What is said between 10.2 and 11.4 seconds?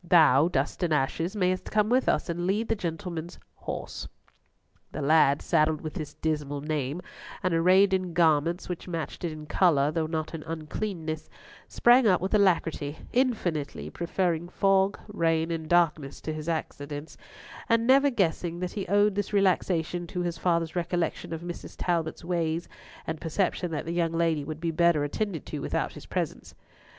in uncleanliness,